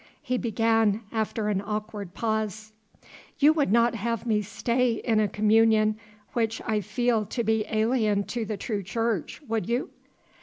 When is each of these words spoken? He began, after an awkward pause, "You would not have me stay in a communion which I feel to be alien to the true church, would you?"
He 0.23 0.39
began, 0.39 1.01
after 1.11 1.47
an 1.47 1.61
awkward 1.63 2.15
pause, 2.15 2.73
"You 3.37 3.53
would 3.53 3.71
not 3.71 3.93
have 3.93 4.25
me 4.25 4.41
stay 4.41 4.93
in 4.93 5.19
a 5.19 5.27
communion 5.27 5.95
which 6.33 6.59
I 6.65 6.81
feel 6.81 7.23
to 7.27 7.43
be 7.43 7.67
alien 7.69 8.23
to 8.33 8.43
the 8.43 8.57
true 8.57 8.81
church, 8.81 9.43
would 9.47 9.69
you?" 9.69 9.91